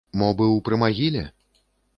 [0.21, 1.23] Мо быў пры магіле?